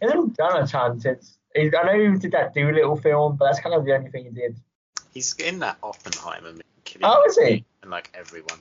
[0.00, 1.36] He hasn't done a ton since.
[1.56, 4.30] I know he did that Dolittle film, but that's kind of the only thing he
[4.30, 4.56] did.
[5.12, 6.62] He's in that Oppenheimer movie.
[6.84, 7.64] Killing Oh, is he?
[7.82, 8.60] And like everyone.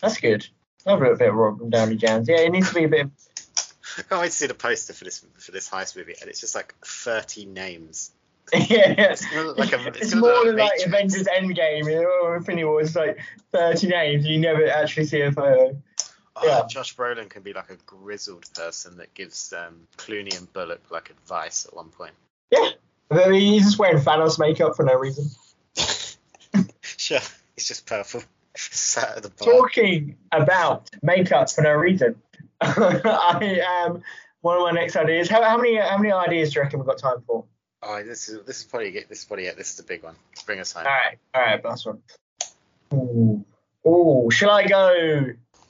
[0.00, 0.46] That's good.
[0.86, 2.28] I've a bit of Robert Downey Jones.
[2.28, 3.08] Yeah, it needs to be a bit.
[3.98, 6.40] I can't wait to see the poster for this for this heist movie, and it's
[6.40, 8.12] just like 30 names.
[8.52, 8.94] Yeah.
[9.12, 10.86] It's gonna like a, it's It's more than like.
[10.86, 11.86] Avengers Endgame,
[12.22, 12.80] or Infinity War.
[12.80, 13.18] It's like
[13.52, 15.76] 30 names, you never actually see a photo.
[16.36, 16.62] Oh, yeah.
[16.68, 21.10] Josh Brolin can be like a grizzled person that gives um, Clooney and Bullock like
[21.10, 22.12] advice at one point.
[22.50, 22.70] Yeah.
[23.30, 25.30] He's just wearing Thanos makeup for no reason.
[26.96, 27.20] Sure,
[27.54, 28.22] he's just purple.
[28.56, 29.46] Sat at the bar.
[29.46, 32.16] Talking about makeup for no reason.
[32.60, 34.02] I am
[34.40, 35.28] one of my next ideas.
[35.28, 37.44] How, how many how many ideas do you reckon we've got time for?
[37.82, 38.90] Oh, this is this is probably.
[38.90, 39.56] This is probably it.
[39.56, 40.16] This is a big one.
[40.44, 40.86] Bring us home.
[40.86, 42.02] All right, all right, last one.
[42.94, 43.44] Ooh,
[43.88, 45.26] Oh, shall I go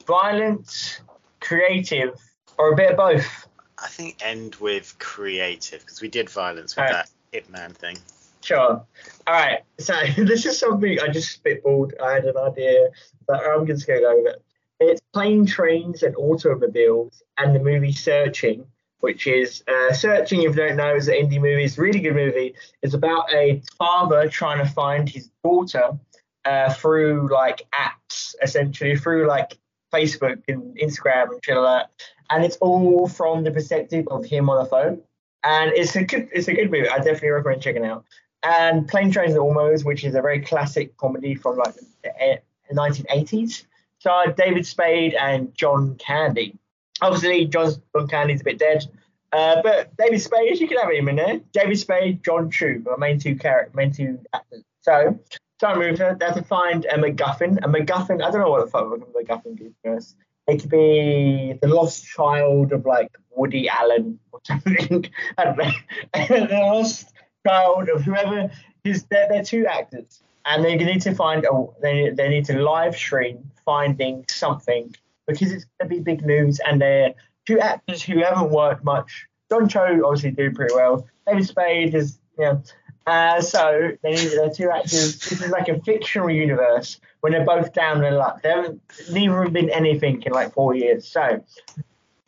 [0.07, 1.03] violent,
[1.41, 2.19] creative,
[2.57, 3.47] or a bit of both?
[3.79, 7.99] I think end with creative because we did violence with that Hitman thing.
[8.41, 8.59] Sure.
[8.59, 8.87] All
[9.27, 9.61] right.
[9.79, 12.01] So this is something I just spitballed.
[12.01, 12.89] I had an idea,
[13.27, 14.43] but I'm just to go with it.
[14.81, 18.65] It's plane, trains, and automobiles, and the movie Searching,
[19.07, 20.43] which is uh, Searching.
[20.43, 21.65] If you don't know, is an indie movie.
[21.65, 22.55] It's a really good movie.
[22.83, 25.99] It's about a father trying to find his daughter
[26.45, 29.57] uh, through like apps, essentially through like
[29.95, 31.91] Facebook and Instagram and shit like that.
[32.31, 35.03] And it's all from the perspective of him on the phone.
[35.45, 36.89] And it's a good, it's a good movie.
[36.89, 38.05] I definitely recommend checking out
[38.43, 42.37] and Plane Trains and Automobiles, which is a very classic comedy from like the eh,
[42.73, 43.65] 1980s.
[43.99, 46.57] Starred David Spade and John Candy.
[47.03, 47.73] Obviously, John,
[48.09, 48.87] Candy's a bit dead,
[49.33, 51.41] uh, but David Spade, you can have him in there.
[51.53, 54.63] David Spade, John Cho, our main two characters, main two actors.
[54.81, 55.19] So,
[55.61, 57.59] time mover, they have to find a MacGuffin.
[57.59, 60.17] A MacGuffin, I don't know what the fuck a MacGuffin is.
[60.47, 65.07] It could be the lost child of like Woody Allen or something.
[65.37, 65.71] I don't know.
[66.15, 67.13] the lost
[67.47, 68.51] child of whoever
[68.85, 72.59] is they're, they're two actors and they need to find a they, they need to
[72.59, 74.95] live stream finding something
[75.27, 77.15] because it's going to be big news and they're
[77.47, 82.19] two actors who haven't worked much john cho obviously doing pretty well david spade is
[82.39, 82.63] you know
[83.07, 87.45] uh, so they need they're two actors this is like a fictional universe when they're
[87.45, 88.81] both down in luck they haven't
[89.13, 91.41] neither have been anything in like four years so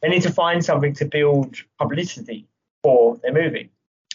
[0.00, 2.46] they need to find something to build publicity
[2.82, 3.70] for their movie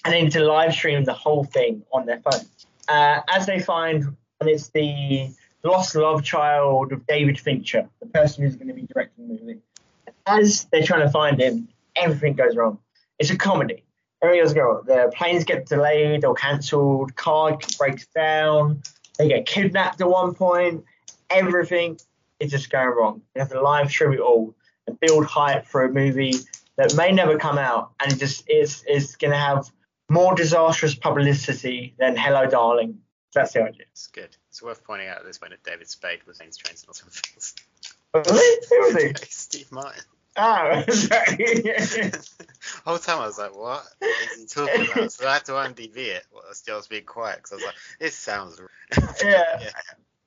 [0.06, 2.46] and then to live stream the whole thing on their phone.
[2.88, 4.04] Uh, as they find,
[4.40, 5.30] and it's the
[5.64, 9.60] lost love child of David Fincher, the person who's going to be directing the movie.
[10.26, 12.80] As they're trying to find him, everything goes wrong.
[13.20, 13.84] It's a comedy.
[14.22, 14.84] Everything goes wrong.
[14.86, 18.82] The planes get delayed or cancelled, car breaks down,
[19.18, 20.84] they get kidnapped at one point.
[21.30, 22.00] Everything
[22.40, 23.22] is just going wrong.
[23.36, 24.56] You have to live stream it all
[24.88, 26.34] and build hype for a movie
[26.76, 29.70] that may never come out and it just is is going to have
[30.10, 33.00] more disastrous publicity than Hello Darling.
[33.34, 33.86] That's the idea.
[33.92, 34.36] It's good.
[34.50, 37.56] It's worth pointing out at this point that David Spade was in Trains and Automobiles.
[38.14, 38.68] Really?
[38.70, 39.14] Who was he?
[39.30, 40.04] Steve Martin.
[40.36, 41.36] Oh, sorry.
[41.38, 42.28] the
[42.86, 45.12] whole time I was like, what is he talking about?
[45.12, 47.76] So I had to IMDb it whilst I was being quiet because I was like,
[48.00, 48.60] this sounds.
[49.24, 49.70] Yeah.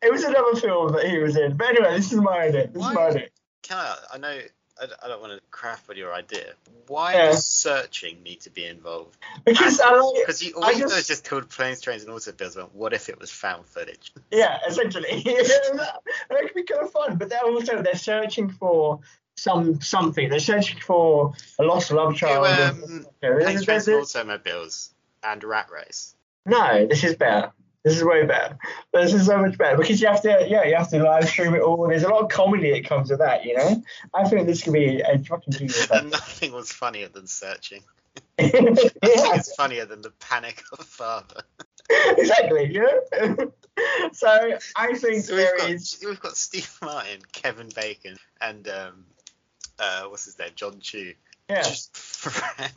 [0.02, 1.56] it was another film that he was in.
[1.56, 2.66] But anyway, this is my idea.
[2.68, 3.08] This is my Why?
[3.08, 3.28] idea.
[3.62, 3.96] Can I?
[4.14, 4.40] I know.
[4.80, 6.52] I, I don't want to craft with your idea.
[6.86, 7.26] Why Yeah.
[7.26, 9.16] does searching need to be involved?
[9.44, 12.12] Because I like Because you all you know just- is just called planes, trains, and
[12.12, 12.54] automobiles.
[12.56, 14.12] But what if it was found footage?
[14.30, 15.22] Yeah, essentially.
[15.24, 17.16] that could be kind of fun.
[17.16, 19.00] But they're also they're searching for
[19.36, 20.28] some something.
[20.28, 22.46] They're searching for a lost love Do, child.
[22.46, 26.14] um, There's- planes, trains, and automobiles and Rat Race.
[26.44, 27.50] No, this is better.
[27.86, 28.58] This is way better.
[28.92, 31.54] This is so much better because you have to, yeah, you have to live stream
[31.54, 31.86] it all.
[31.86, 33.80] There's a lot of comedy that comes with that, you know.
[34.12, 35.88] I think this could be a fucking genius.
[35.88, 37.84] Nothing was funnier than searching.
[38.40, 41.42] yeah, Nothing is funnier than the panic of a father.
[41.88, 42.72] exactly.
[42.74, 43.34] Yeah.
[44.12, 46.02] so I think So we've there got, is.
[46.04, 49.04] we've got Steve Martin, Kevin Bacon, and um,
[49.78, 50.98] uh, what's his name, John Cho,
[51.48, 51.62] Yeah.
[51.62, 51.96] just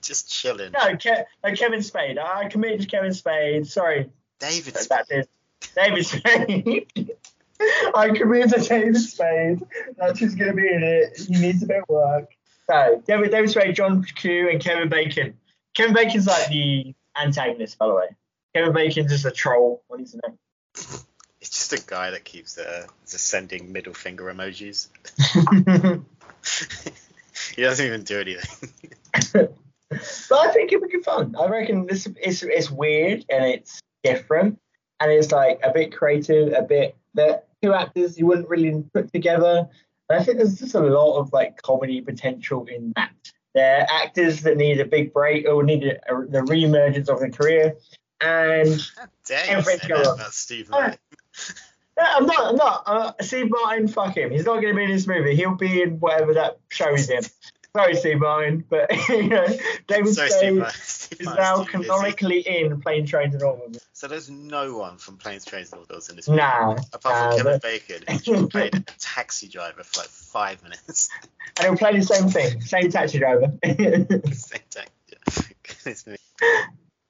[0.03, 0.71] just chilling.
[0.71, 2.19] No, Ke- no, Kevin Spade.
[2.19, 3.65] I committed to Kevin Spade.
[3.65, 4.77] Sorry, David
[5.09, 5.29] it.
[5.75, 7.11] David Spade.
[7.95, 9.61] I committed to David Spade.
[9.97, 11.17] That's who's going to be in it.
[11.17, 12.29] He needs a bit of work.
[12.67, 15.37] So, David, David Spade, John Cho, and Kevin Bacon.
[15.75, 18.07] Kevin Bacon's like the antagonist, by the way.
[18.55, 20.37] Kevin Bacon's just a troll on his name.
[20.73, 21.05] It's
[21.41, 24.87] just a guy that keeps uh, just sending middle finger emojis.
[27.55, 28.69] he doesn't even do anything.
[30.29, 31.35] but I think it would be fun.
[31.37, 34.59] I reckon this is it's weird and it's different
[34.99, 39.11] and it's like a bit creative, a bit that two actors you wouldn't really put
[39.11, 39.67] together.
[40.09, 43.11] And I think there's just a lot of like comedy potential in that.
[43.55, 47.31] They're actors that need a big break or need a, a, the re-emergence of their
[47.31, 47.75] career.
[48.21, 50.31] And How dare you Everything say go that on.
[50.31, 50.79] Steve Oh.
[50.79, 50.99] Martin?
[51.97, 52.39] Yeah, I'm not.
[52.41, 52.83] I'm not.
[52.85, 54.31] Uh, Steve Martin, fuck him.
[54.31, 55.35] He's not going to be in this movie.
[55.35, 57.23] He'll be in whatever that show he's in.
[57.75, 59.45] Sorry, Steve Martin, but you know,
[59.87, 60.57] David Sorry, Spade
[61.19, 61.83] is now too busy.
[61.83, 63.85] canonically in Plane Trains and Automobiles.
[63.93, 66.41] So there's no one from Planes, Trains, and Automobiles in this movie.
[66.41, 71.09] Nah, Apart from Kevin but- Bacon, who played a taxi driver for like five minutes.
[71.57, 73.53] and he'll play the same thing, same taxi driver.
[73.63, 74.87] Same time.
[75.07, 75.43] Yeah.
[75.63, 76.15] Goodness me.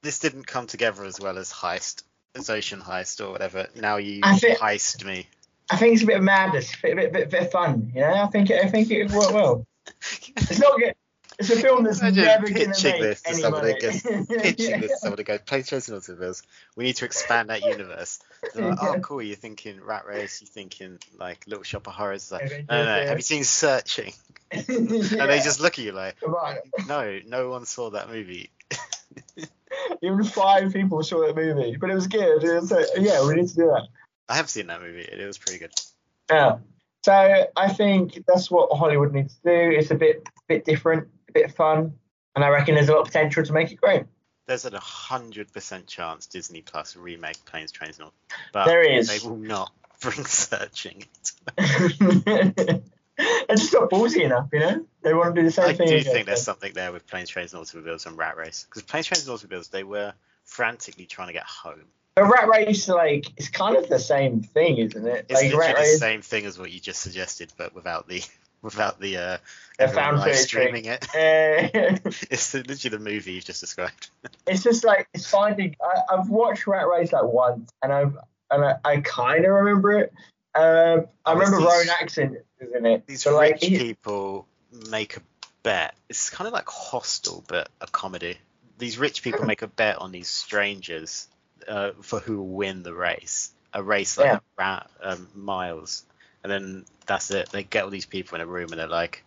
[0.02, 2.02] This didn't come together as well as Heist,
[2.34, 3.66] as Ocean Heist or whatever.
[3.76, 5.26] Now you think- heist me.
[5.72, 7.92] I think it's a bit of madness, a bit, bit, bit, bit of fun.
[7.94, 9.64] You know, I think it, I think it would work well.
[10.36, 10.94] It's not good.
[11.38, 13.72] It's a film that's Imagine never pitching this to money.
[13.72, 16.42] that pitching this to someone to go play Chosen Automobiles.
[16.76, 18.18] We need to expand that universe.
[18.54, 19.22] They're like, oh, cool.
[19.22, 20.42] You're thinking Rat Race.
[20.42, 22.30] You're thinking like Little Shop of Horrors.
[22.30, 23.06] Like, no, no, no.
[23.06, 24.12] Have you seen Searching?
[24.52, 24.60] yeah.
[24.68, 26.58] And they just look at you like, Right.
[26.86, 28.50] no, no one saw that movie.
[30.02, 32.44] Even five people saw that movie, but it was good.
[32.44, 33.86] It was, uh, yeah, we need to do that.
[34.28, 35.00] I have seen that movie.
[35.00, 35.72] It was pretty good.
[36.30, 36.58] Yeah.
[37.02, 39.76] So I think that's what Hollywood needs to do.
[39.78, 41.94] It's a bit bit different, a bit fun,
[42.36, 44.04] and I reckon there's a lot of potential to make it great.
[44.46, 48.10] There's a hundred percent chance Disney Plus remake Planes, Trains, and
[48.52, 49.08] but There is.
[49.08, 51.04] they will not bring Searching.
[53.46, 54.86] They're just not ballsy enough, you know.
[55.02, 55.88] They want to do the same I thing.
[55.88, 56.12] do again.
[56.12, 59.26] think there's something there with Planes, Trains, and Automobiles and Rat Race because Planes, Trains,
[59.26, 61.84] and Automobiles they were frantically trying to get home.
[62.14, 65.26] But Rat Race, like, it's kind of the same thing, isn't it?
[65.28, 68.22] It's like literally the Race, same thing as what you just suggested, but without the
[68.62, 69.38] without the uh,
[69.78, 71.06] everyone found live streaming it.
[71.14, 74.10] uh, It's literally the movie you've just described.
[74.46, 75.76] it's just like it's finding.
[75.82, 78.18] I, I've watched Rat Race like once, and I've
[78.50, 80.12] and I, I kind of remember it.
[80.54, 83.06] Uh, I remember These- Rowan was in it.
[83.06, 84.46] These like, rich he- people
[84.90, 85.20] make a
[85.62, 85.94] bet.
[86.08, 88.36] It's kind of like Hostel, but a comedy.
[88.78, 91.28] These rich people make a bet on these strangers
[91.68, 93.52] uh, for who will win the race.
[93.72, 94.82] A race like Yeah.
[95.02, 96.04] um, miles,
[96.42, 97.50] and then that's it.
[97.50, 99.22] They get all these people in a room, and they're like,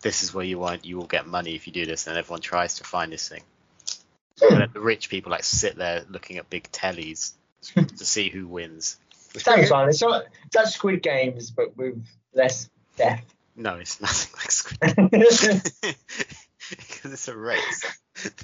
[0.00, 0.86] "This is where you want.
[0.86, 3.42] You will get money if you do this." And everyone tries to find this thing.
[4.40, 7.32] And then the rich people like sit there looking at big tellies
[7.74, 8.98] to see who wins.
[9.36, 9.88] Sounds fun.
[9.88, 10.24] It's not.
[10.54, 12.02] Like Squid Games, but with
[12.34, 13.24] less death.
[13.56, 15.72] No, it's nothing like Squid Games
[16.70, 17.84] because it's a race.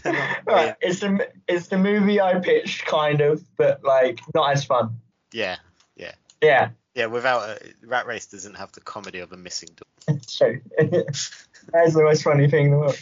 [0.02, 0.12] They're
[0.46, 4.64] not Right, it's the it's the movie I pitched, kind of, but like not as
[4.64, 5.00] fun.
[5.32, 5.56] Yeah,
[5.96, 6.12] Yeah,
[6.42, 6.70] yeah.
[6.94, 7.06] Yeah.
[7.06, 10.18] Without a, Rat Race doesn't have the comedy of a missing door.
[10.26, 12.98] so that's the most funny thing in the world.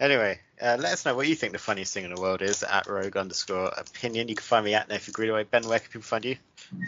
[0.00, 2.62] Anyway, uh, let us know what you think the funniest thing in the world is
[2.62, 4.28] at rogue underscore opinion.
[4.28, 5.44] You can find me at Nathan Greenaway.
[5.44, 6.36] Ben, where can people find you?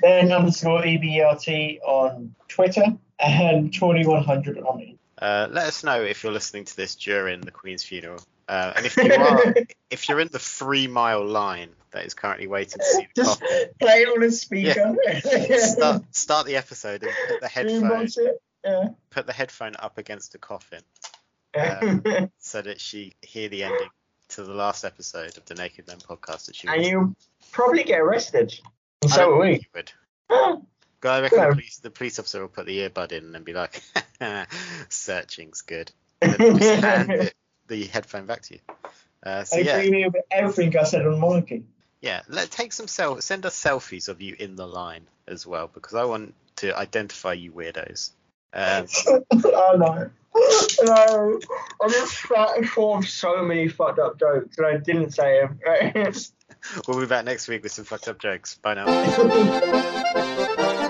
[0.01, 2.85] Then underscore EBRT on Twitter
[3.19, 4.99] and 2100 on it.
[5.19, 8.21] Uh, let us know if you're listening to this during the Queen's funeral.
[8.49, 9.55] Uh, and if you are,
[9.91, 13.41] if you're in the three mile line that is currently waiting to see the Just
[13.41, 14.97] coffin, play it on a speaker.
[15.59, 18.43] start, start the episode and put the headphone Boombox it.
[18.65, 18.89] Yeah.
[19.11, 20.81] put the headphone up against the coffin
[21.55, 23.89] and so that she hear the ending
[24.31, 26.87] to the last episode of the Naked Men podcast that she was.
[26.87, 27.15] you
[27.53, 28.59] probably get arrested.
[29.03, 29.83] And so don't will think we.
[29.83, 29.85] you
[30.31, 30.63] would.
[31.11, 33.83] I reckon the, police, the police officer will put the earbud in and be like,
[34.89, 37.33] "Searching's good," and hand
[37.69, 38.61] the headphone back to you.
[39.23, 41.65] Uh, so I yeah, agree with everything I said on monarchy.
[42.01, 42.23] yeah.
[42.29, 43.23] Let take some self.
[43.23, 47.33] send us selfies of you in the line as well because I want to identify
[47.33, 48.11] you weirdos.
[48.53, 48.87] Um,
[49.45, 50.11] oh no.
[50.83, 51.41] No,
[51.81, 56.15] I just of so many fucked up jokes and I didn't say them.
[56.89, 58.57] we'll be back next week with some fucked up jokes.
[58.57, 60.81] Bye now.